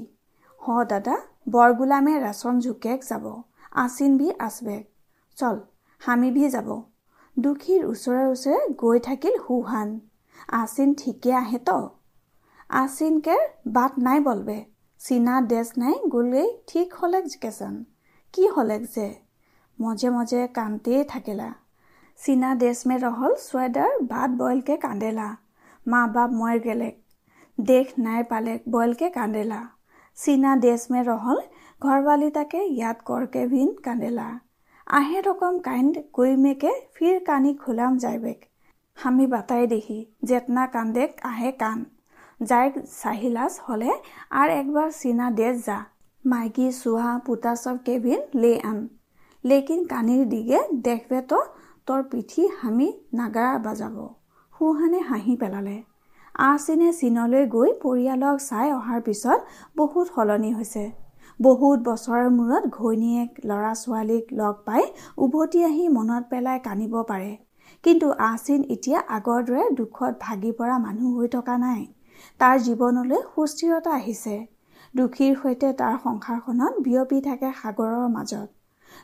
[0.62, 1.15] হ দাদা
[1.49, 3.25] বৰগোলামে ৰেচন ঝুকেক যাব।
[3.84, 4.84] আচিন ভি আচবেক।
[5.38, 5.55] চল
[6.01, 6.69] হামি ভি যাব।
[7.38, 9.89] দুখীৰ ওচৰে ওচৰে গৈ থাকিল সুহান।
[10.52, 11.78] আচিন ঠিকে আহে তো?
[12.69, 13.36] আচিনকে
[13.67, 14.58] বাট নাই বলবে।
[15.00, 17.76] চীনা দেশ নাই গ'লেই ঠিক হলেক কেচান।
[18.34, 19.08] কি হলেক যে?
[19.82, 21.50] মজে মজে কান্দেই থাকিলা।
[22.19, 25.28] চীনা দেশ মে ৰহল চুৱেডাৰ বাট বইলকে কান্দেলা।
[25.88, 26.95] মা বাপ মইৰ গেলেক।
[27.58, 29.62] দেশ নাই পালেক বইলকে কান্দেলা।
[30.17, 31.39] চীনা দেশ মে ৰহল
[31.82, 34.28] ঘৰবালিতাকে ইয়াত কৰকে ভিন কান্দেলা।
[34.88, 38.39] আহে রকম কাইন্দ কৈমেকে ফির কানি খোলাম যাইবেক
[38.98, 41.80] হামি বাতাই দেখি জেতনা কান্দেক আহে কান
[42.39, 42.67] যাই
[43.02, 43.91] চাহিলাস হলে
[44.39, 45.78] আর একবার চীনা দেশ যা।
[46.26, 48.78] মাইকি চুহা পুতা সব কেভিন লে আন
[49.43, 51.39] লেকিন কানির দিগে দেখবে তো
[51.88, 52.88] তোর পিঠি হামি
[53.19, 53.98] নাগাৰা বাজাব।
[54.54, 55.78] সুহানে হাঁহি পেলালে।
[56.45, 59.39] আচিনে চীনলৈ গৈ পৰিয়ালক চাই অহাৰ পিছত
[59.78, 60.84] বহুত সলনি হৈছে।
[61.39, 64.84] বহুত বছৰৰ মূৰত ঘৈণীয়েক ল'ৰা ছোৱালীক লগ পাই
[65.17, 67.32] উভতি আহি মনত পেলাই কান্দিব পাৰে।
[67.84, 71.82] কিন্তু আচিন এতিয়া আগৰ দৰে দুখত ভাগি পৰা মানুহ হৈ থকা নাই।
[72.39, 74.36] তাৰ জীৱনলৈ সুস্থিৰতা আহিছে।
[74.95, 78.48] দুখীৰ সৈতে তাৰ সংসাৰখনত বিয়পি থাকে সাগৰৰ মাজত।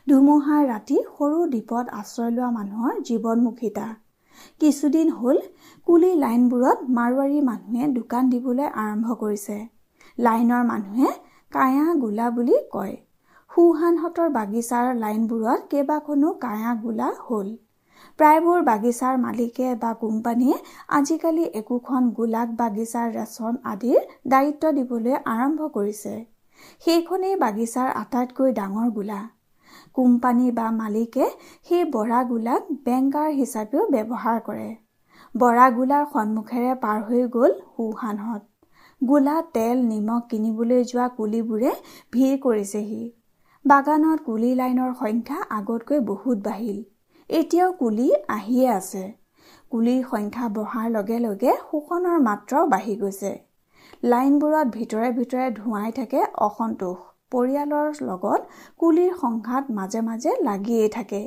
[0.06, 3.86] ধুমুহাৰ ৰাতি সৰু দ্বীপত আশ্ৰয় লোৱা মানুহৰ জীৱনমুখিতা।
[4.60, 5.38] কিছুদিন হ'ল
[5.86, 9.58] কুলি লাইনবোৰত মাৰোৱাৰী মানুহে দোকান দিবলৈ আৰম্ভ কৰিছে।
[10.18, 11.10] লাইনৰ মানুহে
[11.52, 12.94] কায়া গোলা বুলি কয়।
[13.50, 17.48] সুহানহঁতৰ বাগিচাৰ লাইনবোৰত কেইবাখনো কায়া গোলা হ'ল।
[18.18, 20.56] প্ৰায়বোৰ বাগিচাৰ মালিকে বা কোম্পানীয়ে
[20.88, 26.14] আজিকালি একোখন গোলাক বাগিচাৰ ৰেচন আদিৰ দায়িত্ব দিবলৈ আৰম্ভ কৰিছে।
[26.84, 29.20] সেইখনেই বাগিচাৰ আটাইতকৈ ডাঙৰ গোলা।
[29.94, 31.28] কোম্পানী বা মালিকে
[31.62, 34.70] সেই বৰা গোলাক বেংকাৰ হিচাপেও ব্যৱহাৰ কৰে।
[35.34, 38.51] বৰা গোলাৰ সন্মুখেৰে পাৰ হৈ গ'ল সোহানহঁত
[39.02, 41.70] গোলা তেল নিমখ কিনিবলৈ যোৱা কুলিবোৰে
[42.12, 42.98] ভিৰ কৰিছেহি।
[43.64, 46.78] বাগানত কুলি লাইনৰ সংখ্যা আগতকৈ বহুত বাঢ়িল।
[47.30, 49.02] এতিয়াও কুলি আহিয়ে আছে।
[49.72, 53.32] কুলিৰ সংখ্যা বঢ়াৰ লগে লগে শোষণৰ মাত্ৰাও বাঢ়ি গৈছে।
[54.04, 56.98] লাইনবোৰত ভিতৰে ভিতৰে ধোঁৱাই থাকে অসন্তোষ।
[57.32, 58.40] পৰিয়ালৰ লগত
[58.80, 61.22] কুলিৰ সংঘাত মাজে মাজে লাগিয়েই থাকে।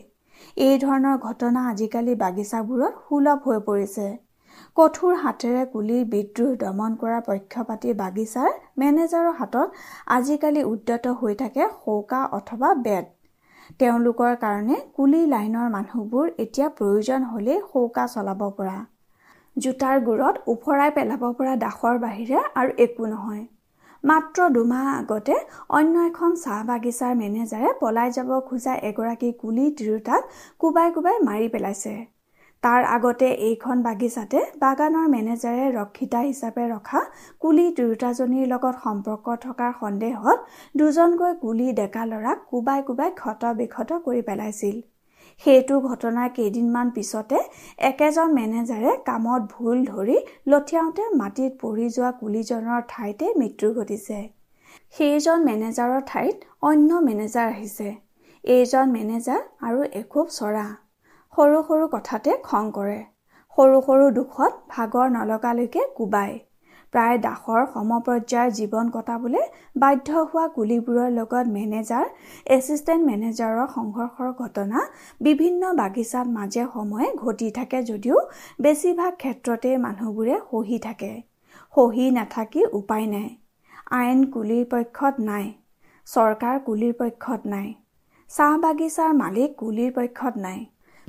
[0.57, 4.07] এই ধৰণৰ ঘটনা আজিকালি বাগিচাবোৰত সুলভ হৈ পৰিছে।
[4.77, 9.67] কঠোৰ হাতেৰে কুলিৰ বিদ্ৰোহ দমন কৰা পক্ষপাতি বাগিচাৰ মেনেজাৰৰ হাতত
[10.17, 13.05] আজিকালি উদ্যত হৈ থাকে সৌকা অথবা বেত।
[13.79, 18.77] তেওঁলোকৰ কাৰণে কুলি লাইনৰ মানুহবোৰ এতিয়া প্ৰয়োজন হ'লেই সৌকা চলাব পৰা।
[19.57, 23.43] জোতাৰ গুৰত ওফৰাই পেলাব পৰা দাসৰ বাহিৰে আৰু একো নহয়।
[24.03, 25.35] মাত্ৰ দুমাহ আগতে
[25.77, 30.21] অন্য এখন চাহ বাগিচাৰ মেনেজাৰে পলাই যাব খোজা এগৰাকী কুলি তিৰোতাক
[30.59, 31.93] কোবাই কোবাই মাৰি পেলাইছে।
[32.65, 37.01] তাৰ আগতে এইখন বাগিচাতে বাগানৰ মেনেজাৰে ৰক্ষিতা হিচাপে ৰখা
[37.41, 40.37] কুলি তিৰোতাজনীৰ লগত সম্পৰ্ক থকাৰ সন্দেহত
[40.75, 44.79] দুজনকৈ কুলি ডেকা ল'ৰাক কোবাই কোবাই ক্ষত বিক্ষত কৰি পেলাইছিল।
[45.43, 47.41] সেইটো ঘটনাৰ কেইদিনমান পিছতে
[47.89, 50.17] একেজন মেনেজাৰে কামত ভুল ধৰি
[50.51, 54.17] লঠিয়াওঁতে মাটিত পৰি যোৱা কুলিজনৰ ঠাইতে মৃত্যু ঘটিছে।
[54.95, 56.35] সেইজন মেনেজাৰৰ ঠাইত
[56.71, 57.87] অন্য মেনেজাৰ আহিছে।
[58.43, 60.65] এইজন মেনেজাৰ আৰু এখোব চৰা।
[61.35, 62.97] সৰু সৰু কথাতে খং কৰে।
[63.57, 66.35] সৰু সৰু দুখত ভাগৰ নলগালৈকে কোবায়।
[66.93, 69.43] প্ৰায় দাসৰ সমপৰ্যায়ৰ জীৱন কটাবলৈ
[69.75, 72.05] বাধ্য হোৱা কুলিবোৰৰ লগত মেনেজাৰ
[72.57, 74.83] এছিষ্টেণ্ট মেনেজাৰৰ সংঘৰ্ষৰ ঘটনা
[75.21, 78.21] বিভিন্ন বাগিচাত মাজে সময়ে ঘটি থাকে যদিও
[78.61, 81.11] বেছিভাগ ক্ষেত্ৰতে মানুহবোৰে সহি থাকে।
[81.73, 83.27] সহি নাথাকি উপায় নাই।
[83.91, 85.51] আইন কুলিৰ পক্ষত নাই।
[86.07, 87.67] চৰকাৰ কুলিৰ পক্ষত নাই।
[88.29, 90.59] চাহ বাগিচাৰ মালিক কুলিৰ পক্ষত নাই।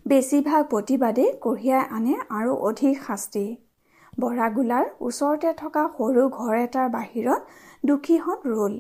[0.07, 3.45] বেছিভাগ প্ৰতিবাদেই কঢ়িয়াই আনে আৰু অধিক শাস্তি।
[4.19, 7.41] বৰাগোলাৰ ওচৰতে থকা সৰু ঘৰ এটাৰ বাহিৰত
[7.85, 8.75] দুখীহঁত ৰ'ল।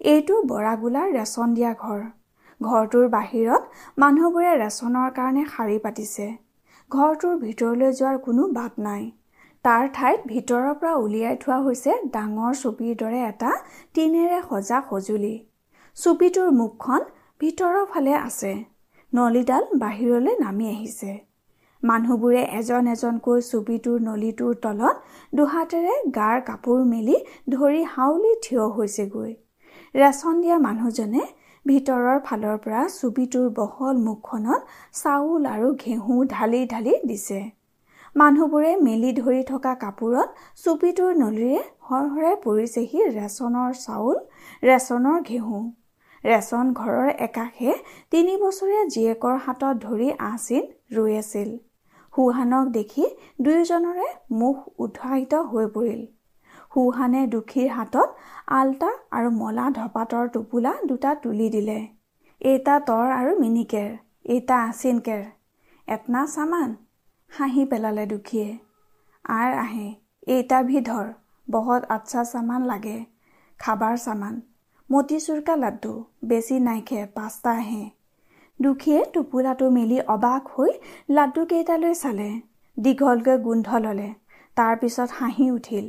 [0.00, 2.00] এইটো বৰাগোলাৰ ৰেচন দিয়া ঘৰ।
[2.60, 3.62] ঘৰটোৰ বাহিৰত
[4.04, 6.26] মানুহবোৰে ৰেচনৰ কাৰণে শাৰী পাতিছে।
[6.90, 9.06] ঘৰটোৰ ভিতৰলৈ যোৱাৰ কোনো বাট নাই।
[9.64, 13.52] তাৰ ঠাইত ভিতৰৰ পৰা উলিয়াই থোৱা হৈছে ডাঙৰ চুপিৰ দৰে এটা
[13.94, 15.34] টিনেৰে সজা সঁজুলি।
[15.96, 17.08] চুপিটোৰ মুখখন
[17.40, 18.52] ভিতৰৰ ফালে আছে।
[19.12, 21.12] নলীডাল বাহিৰলৈ নামি আহিছে।
[21.82, 24.96] মানুহবোৰে এজন এজনকৈ চুবিটোৰ নলীটোৰ তলত
[25.32, 27.16] দুহাতেৰে গাৰ কাপোৰ মেলি
[27.54, 29.32] ধৰি হাউলি থিয় হৈছেগৈ।
[29.94, 31.22] ৰেচন দিয়া মানুহজনে
[31.64, 34.60] ভিতৰৰ ফালৰ পৰা চুবিটোৰ বহল মুখখনত
[35.00, 37.40] চাউল আৰু ঘেঁহু ঢালি ঢালি দিছে।
[38.16, 40.28] মানুহবোৰে মেলি ধৰি থকা কাপোৰত
[40.62, 44.16] চুপিটোৰ নলীৰে সৰহৰাই পৰিছেহি ৰেচনৰ চাউল
[44.68, 45.58] ৰেচনৰ ঘেঁহু।
[46.24, 47.74] ৰেচন ঘৰৰ একাষে
[48.12, 50.64] তিনি বছৰীয়া জীয়েকৰ হাতত ধৰি আচিন
[50.96, 51.50] ৰৈ আছিল।
[52.12, 53.04] সুহানক দেখি
[53.44, 54.08] দুয়োজনৰে
[54.40, 56.02] মুখ উৎসাহিত হৈ পৰিল।
[56.74, 58.08] সুহানে দুখীৰ হাতত
[58.58, 61.78] আলতা আৰু মলা ধপাতৰ টোপোলা দুটা তুলি দিলে।
[62.40, 63.88] এইটা তৰ আৰু মিনিকেৰ
[64.34, 65.22] এইটা আচিনকেৰ
[65.88, 66.76] এটনা চামান
[67.30, 68.48] হাঁহি পেলালে দুখীয়ে।
[69.24, 69.88] আৰ আহে
[70.34, 71.06] এইটা ভিধৰ
[71.48, 72.96] বহুত আচ্ছা চামান লাগে
[73.60, 74.34] খাবাৰ চামান
[74.90, 75.90] মতিচুৰকা লাড্ডু
[76.24, 77.82] বেছি নাইখে পাঁচটা আহে
[78.60, 80.72] দুখীয়ে টোপোলাটো মেলি অবাক হৈ
[81.16, 82.30] লাড্ডুকেইটালৈ চালে।
[82.76, 84.08] দীঘলকৈ গোন্ধ ল'লে।
[84.56, 85.86] তাৰপিছত হাঁহি উঠিল।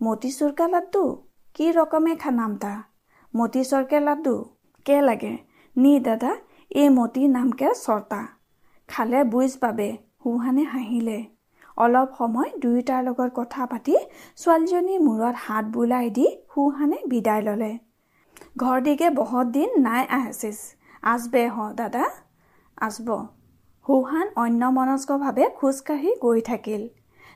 [0.00, 1.04] মতিচুৰকা লাড্ডু
[1.56, 2.72] কি ৰকমে খানামতা
[3.34, 4.34] মতিচৰকে লাড্ডু
[4.86, 5.32] কে লাগে?
[5.76, 6.32] নি দাদা
[6.70, 8.20] এই মতি নামকে চৰ্তা।
[8.88, 9.88] খালে বুজ পাবে
[10.20, 11.18] সুহানে হাঁহিলে।
[11.76, 13.94] অলপ সময় দুয়োটাৰ লগত কথা পাতি
[14.40, 17.72] ছোৱালীজনীৰ মূৰত হাত বোলাই দি সুহানে বিদায় ল'লে।
[18.62, 20.58] ঘৰ দিগে বহুত দিন নাই আহিছিস।
[21.12, 22.04] আজবে হ দাদা।
[22.78, 23.08] আজব
[23.86, 26.82] সুহান অন্যমনস্কভাৱে খোজকাঢ়ি গৈ থাকিল।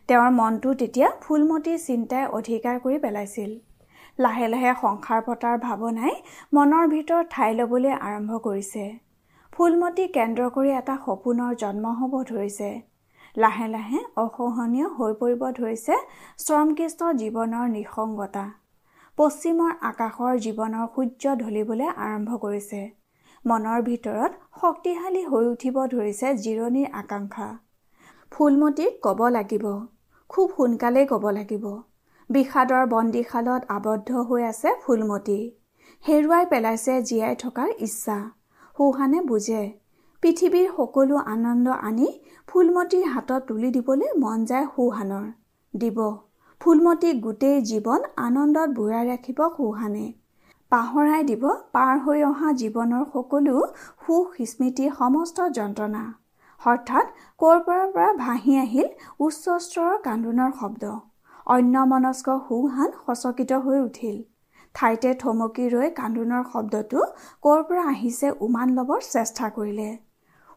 [0.09, 3.51] তেওঁৰ মনটো তেতিয়া ফুলমতীৰ চিন্তাই অধিকাৰ কৰি পেলাইছিল।
[4.19, 6.15] লাহে লাহে সংসাৰ পতাৰ ভাৱনাই
[6.55, 8.85] মনৰ ভিতৰত ঠাই ল'বলৈ আৰম্ভ কৰিছে।
[9.53, 12.71] ফুলমতী কেন্দ্ৰ কৰি এটা সপোনৰ জন্ম হ'ব ধৰিছে।
[13.37, 15.95] লাহে লাহে অসহনীয় হৈ পৰিব ধৰিছে
[16.45, 18.45] শ্ৰমকৃষ্ট জীৱনৰ নিসংগতা।
[19.19, 22.81] পশ্চিমৰ আকাশৰ জীৱনৰ সূৰ্য ঢলিবলৈ আৰম্ভ কৰিছে।
[23.45, 27.47] মনৰ ভিতৰত শক্তিশালী হৈ উঠিব ধৰিছে জিৰণিৰ আকাংক্ষা।
[28.33, 29.65] ফুলমতীক ক'ব লাগিব।
[30.31, 31.65] খুব সোনকালেই ক'ব লাগিব।
[32.31, 35.39] বিষাদৰ বন্দীশালত আবদ্ধ হৈ আছে ফুলমতী।
[36.05, 38.19] হেৰুৱাই পেলাইছে জীয়াই থকাৰ ইচ্ছা।
[38.77, 39.65] সুহানে বুজে
[40.23, 42.13] পৃথিৱীৰ সকলো আনন্দ আনি
[42.49, 45.27] ফুলমতীৰ হাতত তুলি দিবলৈ মন যায় সুহানৰ।
[45.75, 45.99] দিব।
[46.61, 50.07] ফুলমতীক গোটেই জীৱন আনন্দত বুঢ়াই ৰাখিব সুহানে।
[50.73, 51.43] পাহৰাই দিব
[51.75, 53.57] পাৰ হৈ অহা জীৱনৰ সকলো
[54.05, 56.01] সুখ স্মৃতিৰ সমস্ত যন্ত্ৰণা।
[56.61, 58.89] হঠাৎ ক'ৰ পৰা পৰা ভাহি আহিল
[59.27, 60.91] উচ্চ স্তৰৰ কান্দোনৰ শব্দ।
[61.47, 64.17] অন্যমনস্ক সুহান সচকিত হৈ উঠিল।
[64.75, 67.05] ঠাইতে থমকি ৰৈ কান্দোনৰ শব্দটো
[67.45, 69.91] ক'ৰ পৰা আহিছে উমান ল'বৰ চেষ্টা কৰিলে।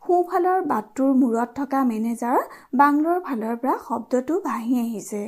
[0.01, 2.39] সোঁফালৰ বাটটোৰ মূৰত থকা মেনেজাৰ
[2.81, 5.23] বাংলোৰ ফালৰ পৰা শব্দটো ভাহি আহিছে।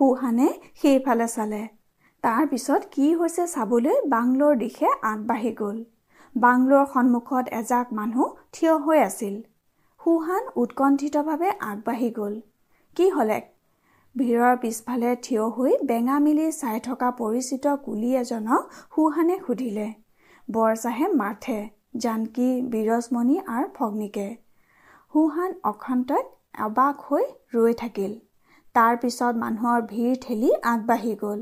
[0.00, 0.44] সুহানে
[0.82, 1.58] সেইফালে চালে।
[2.24, 5.82] তাৰ পিছত কি হৈছে চাবলৈ বাংলোৰ দিশে আগবাঢ়ি গ'ল।
[6.34, 9.34] বাংলোৰ সন্মুখত এজাক মানুহ থিয় হৈ আছিল।
[10.00, 12.38] সুহান উৎকণ্ঠিতভাৱে আগবাঢ়ি গ'ল।
[12.96, 13.36] কি হ'লে?
[14.16, 19.86] ভিৰৰ পিছফালে থিয় হৈ বেঙা মিলি চাই থকা পৰিচিত কুলি এজনক সুহানে সুধিলে
[20.48, 21.58] বৰচাহেব মাৰ্থে
[22.06, 24.26] জানকী বিৰজমণি আৰু ভগ্নীকে?
[25.12, 26.24] সুহান অক্ষন্তত
[26.64, 28.12] অবাক হৈ ৰৈ থাকিল।
[28.74, 31.40] তাৰ পিছত মানুহৰ ভিৰ ঠেলি আগবাঢ়ি গ'ল।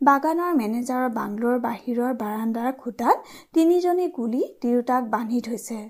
[0.00, 3.16] বাগানৰ মেনেজাৰৰ বাংলোৰ বাহিৰৰ বাৰাণ্ডাৰ খুটাত
[3.54, 5.80] তিনিজনী কুলি তিৰোতাক বান্ধি থৈছে।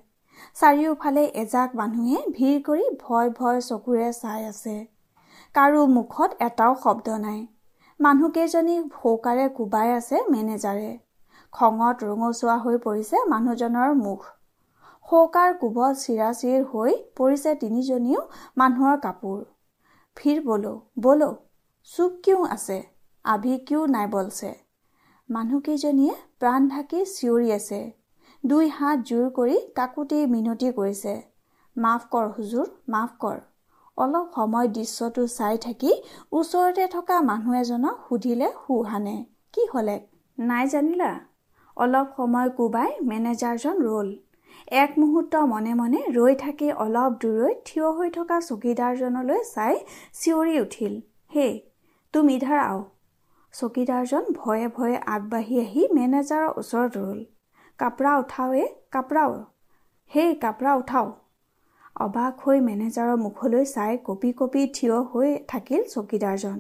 [0.56, 4.76] চাৰিওফালে এজাক মানুহে ভিৰ কৰি ভয় ভয় চকুৰে চাই আছে।
[5.54, 7.40] কাৰো মুখত এটাও শব্দ নাই।
[8.00, 10.90] মানুহকেইজনী সৌকাৰে কোবাই আছে মেনেজাৰে।
[11.52, 14.28] খঙত ৰঙচুৱা হৈ পৰিছে মানুহজনৰ মুখ।
[15.08, 18.20] শৌকাৰ কোবত চিৰাচিৰ হৈ পৰিছে তিনিজনীও
[18.56, 19.40] মানুহৰ কাপোৰ।
[20.16, 21.26] ফিৰ বলো বলো
[21.88, 22.78] চুপ কিয় আছে?
[23.24, 24.48] আভি কিয় নাই বলছে?
[25.28, 27.80] মানুহকেইজনীয়ে প্ৰাণ ঢাকি চিঞৰি আছে।
[28.44, 31.14] দুই হাত জোৰ কৰি কাকুতি মিনতি কৰিছে।
[31.76, 33.38] মাফ কৰ হুজুৰ মাফ কৰ।
[33.98, 35.90] অলপ সময় দৃশ্যটো চাই থাকি
[36.32, 39.16] ওচৰতে থকা মানুহ এজনক সুধিলে সুহানে
[39.52, 39.96] কি হ'লে?
[40.38, 41.10] নাই জানিলা?
[41.76, 44.08] অলপ সময় কোবাই মেনেজাৰজন ৰ'ল।
[44.70, 49.78] এক মুহূৰ্ত মনে মনে ৰৈ থাকি অলপ দূৰৈত থিয় হৈ থকা চকীদাৰজনলৈ চাই
[50.18, 50.92] চিঞৰি উঠিল
[51.32, 51.46] হে
[52.14, 52.78] তুমি ইধাৰ আও।
[53.54, 57.18] চকীদাৰজন ভয়ে ভয়ে আগবাঢ়ি আহি মেনেজাৰৰ ওচৰত ৰ'ল
[57.80, 59.32] কাপৰা উঠাওৱে কাপৰাও
[60.10, 61.08] হেই কাপৰা উঠাও।
[61.96, 66.56] অবাক হৈ মেনেজাৰৰ মুখলৈ চাই কপি কপি থিয় হৈ থাকিল চকীদাৰজন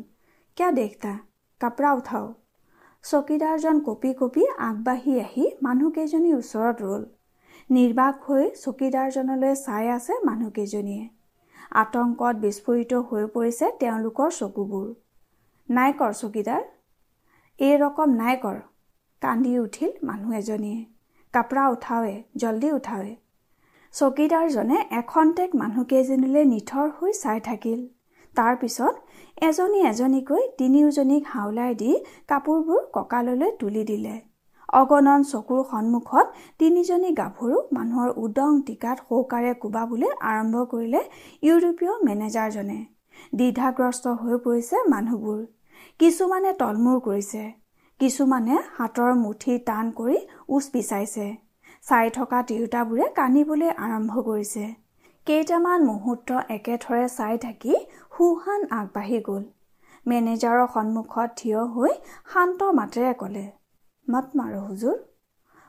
[0.56, 1.12] কিয় দেখতা
[1.60, 2.26] কাপৰা উঠাও?
[3.04, 7.02] চকীদাৰজন কপি কপি আগবাঢ়ি আহি মানুহকেইজনীৰ ওচৰত ৰ'ল
[7.70, 11.04] নিৰ্বাক হৈ চকীদাৰজনলৈ চাই আছে মানুহকেইজনীয়ে।
[11.72, 14.88] আতংকত বিস্ফোৰিত হৈ পৰিছে তেওঁলোকৰ চকুবোৰ।
[15.68, 16.64] নাই কৰ চকীদাৰ?
[17.60, 18.56] এই ৰকম নাই কৰ
[19.22, 20.80] কান্দি উঠিল মানুহ এজনীয়ে।
[21.34, 23.12] কাপৰা উঠাৱে জল্দি উঠাৱে
[23.94, 27.80] চকীদাৰজনে এখন্তেক মানুহকেইজনীলৈ নিথৰ হৈ চাই থাকিল।
[28.34, 28.94] তাৰ পিছত
[29.48, 31.94] এজনী এজনীকৈ তিনিওজনীক হাওলাই দি
[32.28, 34.16] কাপোৰবোৰ কঁকাললৈ তুলি দিলে।
[34.72, 36.26] অগণন চকুৰ সন্মুখত
[36.60, 41.00] তিনিজনী গাভৰু মানুহৰ উদং টিকাত শৌকাৰে কোবাবলৈ আৰম্ভ কৰিলে
[41.42, 42.78] ইউৰোপীয় মেনেজাৰজনে।
[43.38, 45.40] দ্বিধাগ্ৰস্ত হৈ পৰিছে মানুহবোৰ।
[46.00, 47.42] কিছুমানে তলমূৰ কৰিছে।
[48.00, 51.26] কিছুমানে হাতৰ মুঠি টান কৰি উচ পিচাইছে
[51.84, 54.64] চাই থকা তিৰোতাবোৰে কান্দিবলৈ আৰম্ভ কৰিছে।
[55.26, 57.74] কেইটামান মুহূৰ্ত একেথৰে চাই থাকি
[58.16, 59.42] সুহান আগবাঢ়ি গ'ল।
[60.06, 61.92] মেনেজাৰৰ সন্মুখত থিয় হৈ
[62.32, 63.44] শান্ত মাতেৰে ক'লে
[64.10, 64.96] মত মাৰো হুজুৰ।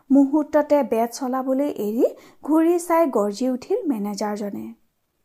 [0.10, 2.08] মুহূৰ্ততে বেট চলাবলৈ এৰি
[2.43, 4.65] ঘূৰি চাই গৰ্জি উঠিল মেনেজাৰজনে।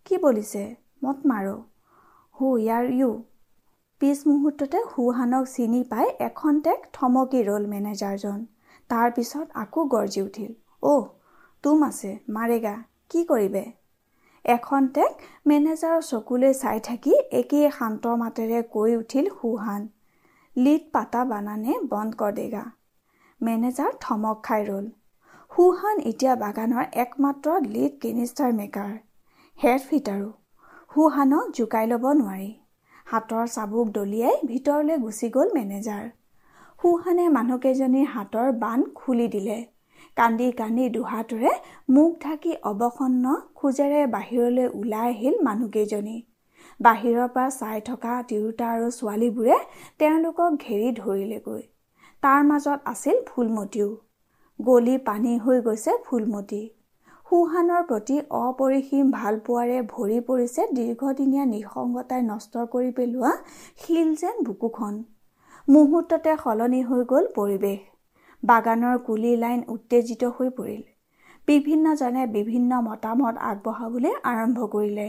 [0.07, 0.63] কি বলিছে?
[1.05, 1.57] মত মাৰো।
[2.35, 3.11] Who are you.
[4.01, 8.39] পিছ মুহূৰ্ততে সুহানক চিনি পাই এখন্তেক থমকি ৰ'ল মেনেজাৰজন।
[8.91, 10.53] তাৰ পিছত আকৌ গৰ্জি উঠিল।
[10.83, 11.05] অ'
[11.65, 12.75] তুম আছে মাৰেগা
[13.11, 13.65] কি কৰিবে?
[14.45, 19.83] এখন্তেক মেনেজাৰৰ চকুলৈ চাই থাকি একেই শান্ত মাতেৰে কৈ উঠিল সুহান।
[20.57, 22.65] লিড পাতা বানানে বন্ধ কৰ দেগা
[23.41, 24.87] মেনেজাৰ থমক খাই ৰ'ল।
[25.53, 28.93] সুহান এতিয়া বাগানৰ একমাত্ৰ লিড কেনিষ্টাৰ মেকাৰ
[29.59, 30.31] হেড ফিটাৰো।
[30.93, 32.49] সুহানক জোকাই ল'ব নোৱাৰি।
[33.07, 36.09] হাতৰ চাবুক দলিয়াই ভিতৰলৈ গুচি গ'ল মেনেজাৰ।
[36.79, 39.59] সুহানে মানুহকেইজনীৰ হাতৰ বান খুলি দিলে।
[40.17, 41.53] কান্দি কান্দি দুহাটোৰে
[41.95, 46.19] মুখ ঢাকি অৱসন্ন খোজেৰে বাহিৰলৈ ওলাই আহিল মানুহকেইজনী।
[46.81, 49.57] বাহিৰৰ পৰা চাই থকা তিৰোতা আৰু ছোৱালীবোৰে
[49.99, 51.65] তেওঁলোকক ঘেৰি ধৰিলেগৈ।
[52.23, 53.89] তাৰ মাজত আছিল ফুলমতীও।
[54.61, 56.63] গলি পানী হৈ গৈছে ফুলমতী।
[57.27, 63.33] সুহানৰ প্ৰতি অপৰিসীম ভালপোৱাৰে ভৰি পৰিছে দীৰ্ঘদিনীয়া নিসংগতাই নষ্ট কৰি পেলোৱা
[63.77, 64.95] শিল যেন বুকুখন।
[65.69, 67.81] মুহূৰ্ততে সলনি হৈ গ'ল পৰিৱেশ।
[68.43, 70.83] বাগানৰ কুলি লাইন উত্তেজিত হৈ পৰিল।
[71.49, 75.09] বিভিন্নজনে বিভিন্ন মতামত আগবঢ়াবলৈ আৰম্ভ কৰিলে।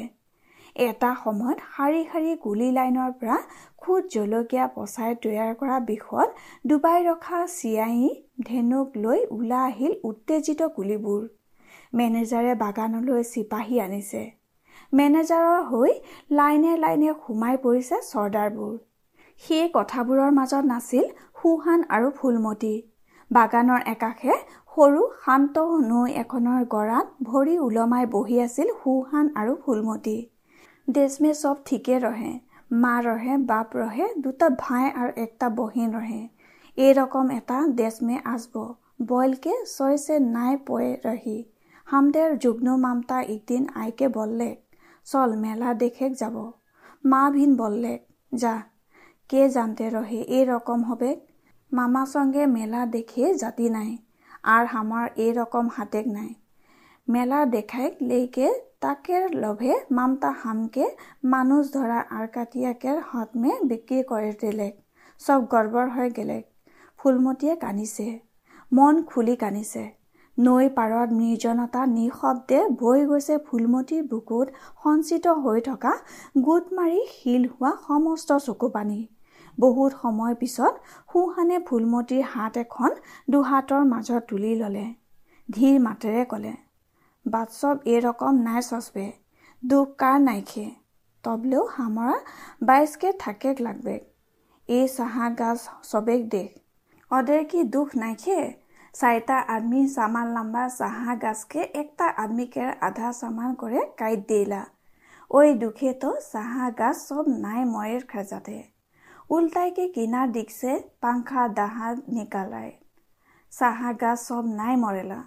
[0.77, 3.37] এটা সময়ত শাৰী শাৰী কুলি লাইনৰ পৰা
[3.81, 6.29] খুদ জলকীয়া পচাই তৈয়াৰ কৰা বিষত
[6.69, 8.09] ডুবাই ৰখা চিয়াঁহী
[8.49, 11.21] ধেনুক লৈ ওলাই আহিল উত্তেজিত কুলিবোৰ
[11.93, 14.21] মেনেজাৰে বাগানলৈ চিপাহী আনিছে।
[14.93, 15.91] মেনেজাৰৰ হৈ
[16.37, 18.75] লাইনে লাইনে সোমাই পৰিছে চৰ্দাৰবোৰ।
[19.41, 21.05] সেই কথাবোৰৰ মাজত নাছিল
[21.41, 22.75] সুহান আৰু ফুলমতী।
[23.31, 24.33] বাগানৰ একাষে
[24.73, 25.55] সৰু শান্ত
[25.89, 30.17] নৈ এখনৰ গৰাত ভৰি ওলমাই বহি আছিল সুহান আৰু ফুলমতী।
[30.87, 32.33] দেশমে চব ঠিকে ৰহে
[32.83, 36.21] মা ৰহে বাপ ৰহে দুটা ভাই আৰু একটা বহিন ৰহে।
[36.77, 38.55] এইরকম এটা দেশমে আসব।
[39.09, 41.37] বয়লকে সয়সে নাই পয়ে রহি
[41.87, 44.49] হামদের যুগ্ন মামতা একদিন আইকে বললে
[45.07, 46.35] চল মেলা দেখে যাব।
[47.03, 47.93] মা ভিন বললে
[48.31, 48.53] যা
[49.29, 51.11] কে জানতে রহে এরকম হবে
[51.71, 53.91] মামা সঙ্গে মেলা দেখে জাতি নাই
[54.53, 56.31] আর আমার এরকম হাতেক নাই।
[57.07, 58.49] মেলা দেখাইক লেকে
[58.81, 60.85] তাকের লোভে মামতা হামকে
[61.25, 64.67] মানুষ ধরা আর কাটিয়াকের হাতমে বিক্রি করে দিলে।
[65.21, 66.37] সব গড়বড় হয়ে গেলে।
[66.99, 68.07] ফুলমতীয়ে কান্দিছে।
[68.71, 69.83] মন খুলি কান্দিছে।
[70.37, 74.47] নৈ পাৰত নিৰ্জনতা নিঃশব্দে বৈ গৈছে ফুলমতীৰ বুকুত
[74.83, 75.93] সঞ্চিত হৈ থকা
[76.45, 78.99] গোট মাৰি শিল হোৱা সমস্ত চকু পানী
[79.57, 80.73] বহুত সময় পিছত
[81.09, 82.89] সোঁহানে ফুলমতীৰ হাত এখন
[83.31, 84.85] দুহাতৰ মাজত তুলি ল'লে।
[85.49, 86.53] ধীৰ মাতেৰে ক'লে
[87.33, 89.05] বাটচব এৰকম নাই চচবে
[89.63, 90.67] দুখ কাৰ নাইখে।
[91.23, 92.15] তবলেও হামৰা
[92.61, 93.95] বাইচকে থাকেক লাগবে।
[94.69, 95.59] এই চাহা গাছ
[95.89, 96.49] চবেক দেখ।
[97.11, 98.39] অদেৰ কি দুখ নাইখে?
[98.95, 104.61] চাৰিটা আদমি চামান লাম্বা চাহা গাছকে একটা আদমিকে আধা চামান করে কাইট দিলা
[105.31, 108.57] ওই দুখে তো চাহা গাছ সব নাই ময়ের খেজাতে।
[109.29, 112.71] উল্টাইকে কিনার দিকছে পাংখা দাহা নিকালায়
[113.53, 115.19] চাহা গাছ সব নাই মরেলা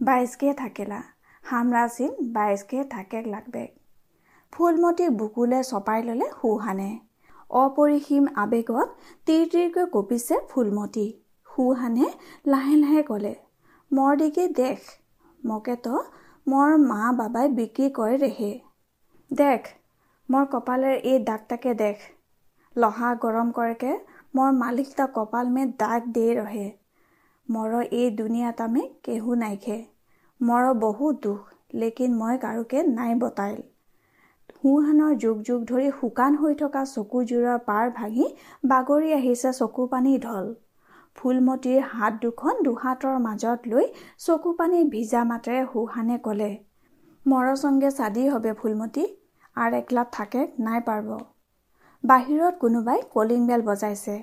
[0.00, 1.00] বাইশকে থাকিলা।
[1.44, 3.64] হামৰাচিন বাইশকে থাকে লাগবে।
[4.52, 6.90] ফুলমতি বুকুলে চপাই ললে সুহানে।
[7.54, 8.88] অপৰিসীম আৱেগত
[9.26, 11.06] তীৰ তীৰকৈ কঁপিছে ফুলমতী।
[11.48, 12.06] সুহানে
[12.46, 13.34] লাহে লাহে ক'লে
[13.90, 14.78] মৰ দিকে দেখ
[15.40, 15.94] মকেতো
[16.46, 18.52] মোৰ মা বাবাই বিক্ৰী কৰে ৰেহে।
[19.30, 19.70] দেখ
[20.28, 22.06] মোৰ কপালেৰ এই দাগটাকে দেখ।
[22.76, 23.92] লহা গৰম কৰেকে
[24.34, 26.68] মোৰ মালিকটা কপাল মে দাগ দে ৰহে।
[27.48, 29.78] মৰ এই দুনিয়াত আমি কেহু নাইখে।
[30.42, 31.40] মৰ বহু দুখ
[31.80, 33.60] লেকিন মই কাৰোকে নাই বতাইল।
[34.54, 38.26] সোঁহানৰ যুগ যুগ ধৰি শুকান হৈ থকা চকুযোৰৰ পাৰ ভাঙি
[38.72, 40.50] বাগৰি আহিছে চকু পানী ঢল।
[41.18, 43.86] ফুলমতীৰ হাত দুখন দুহাতৰ মাজত লৈ
[44.26, 46.50] চকু পানী ভিজা মাতেৰে সুহানে ক'লে
[47.26, 49.04] মৰচংগে চাদি হবে ফুলমতী
[49.56, 51.08] আৰু একলাত থাকে নাই পাৰব।
[52.04, 54.14] বাহিৰত কোনোবাই কলিং বেল বজাইছে।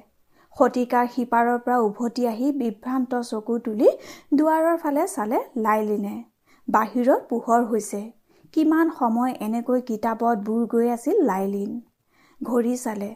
[0.55, 3.89] শতিকাৰ সিপাৰৰ পৰা উভতি আহি বিভ্ৰান্ত চকু তুলি
[4.33, 6.15] দুৱাৰৰ ফালে চালে লাইলিনে।
[6.67, 8.01] বাহিৰত পোহৰ হৈছে।
[8.53, 11.71] কিমান সময় এনেকৈ কিতাপত বুৰ গৈ আছিল লাইলিন?
[12.41, 13.09] ঘড়ী চালে।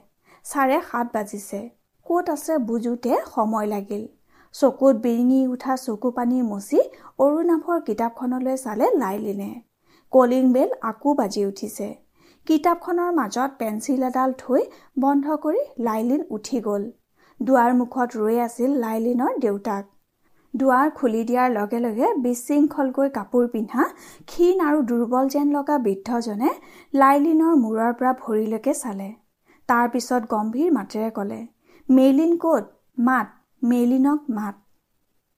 [0.46, 1.60] চাৰে সাত বাজিছে।
[2.06, 4.08] ক'ত আছে বুজোতে সময় লাগিল।
[4.56, 6.82] চকুত বিৰিঙি উঠা চকু পানী মচি
[7.20, 9.52] অৰুণাভৰ কিতাপখনলৈ চালে লাইলিনে।
[10.14, 11.88] কলিং বেল আকৌ বাজি উঠিছে।
[12.48, 14.62] কিতাপখনৰ মাজত পেঞ্চিল এডাল থৈ
[15.00, 16.84] বন্ধ কৰি লাইলিন উঠি গ'ল।
[17.44, 19.90] দুৱাৰ মুখত ৰৈ আছিল লাইলিনৰ দেউতাক।
[20.54, 23.88] দুৱাৰ খুলি দিয়াৰ লগে লগে বিশৃংখলকৈ কাপোৰ পিন্ধা
[24.28, 26.52] ক্ষীণ আৰু দুৰ্বল যেন লগা বৃদ্ধজনে
[26.94, 29.10] লাইলিনৰ মূৰৰ পৰা ভৰিলৈকে চালে।
[29.70, 31.42] তাৰ পিছত গম্ভীৰ মাতেৰে ক'লে
[31.90, 32.64] মেইলিন ক'ত?
[33.00, 33.28] মাত
[33.64, 34.63] মেইলিনক মাত।